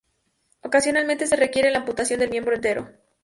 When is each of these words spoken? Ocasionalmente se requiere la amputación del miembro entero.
Ocasionalmente 0.63 1.27
se 1.27 1.35
requiere 1.35 1.69
la 1.69 1.77
amputación 1.77 2.19
del 2.19 2.31
miembro 2.31 2.55
entero. 2.55 2.89